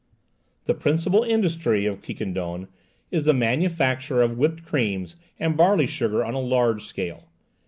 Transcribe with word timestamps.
The 0.65 0.73
principal 0.73 1.21
industry 1.21 1.85
of 1.85 2.01
Quiquendone 2.01 2.67
is 3.11 3.25
the 3.25 3.35
manufacture 3.35 4.23
of 4.23 4.35
whipped 4.35 4.63
creams 4.65 5.15
and 5.39 5.55
barley 5.55 5.85
sugar 5.85 6.25
on 6.25 6.33
a 6.33 6.39
large 6.39 6.85
scale. 6.87 7.25